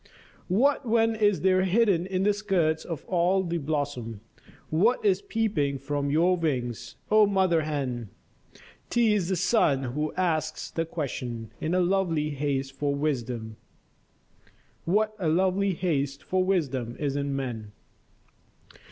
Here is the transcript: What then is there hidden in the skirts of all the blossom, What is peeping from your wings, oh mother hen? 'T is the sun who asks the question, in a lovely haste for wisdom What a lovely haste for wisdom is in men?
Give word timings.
What 0.47 0.81
then 0.91 1.15
is 1.15 1.41
there 1.41 1.61
hidden 1.63 2.07
in 2.07 2.23
the 2.23 2.33
skirts 2.33 2.83
of 2.85 3.05
all 3.05 3.43
the 3.43 3.59
blossom, 3.59 4.21
What 4.71 5.05
is 5.05 5.21
peeping 5.21 5.77
from 5.77 6.09
your 6.09 6.35
wings, 6.37 6.95
oh 7.11 7.27
mother 7.27 7.61
hen? 7.61 8.09
'T 8.89 9.13
is 9.13 9.29
the 9.29 9.35
sun 9.35 9.83
who 9.93 10.11
asks 10.15 10.71
the 10.71 10.85
question, 10.87 11.51
in 11.61 11.75
a 11.75 11.79
lovely 11.81 12.31
haste 12.31 12.71
for 12.71 12.95
wisdom 12.95 13.57
What 14.85 15.13
a 15.19 15.29
lovely 15.29 15.75
haste 15.75 16.23
for 16.23 16.43
wisdom 16.43 16.95
is 16.97 17.15
in 17.15 17.35
men? 17.35 17.71